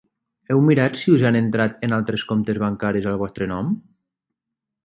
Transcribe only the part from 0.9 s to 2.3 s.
si us han entrat en altres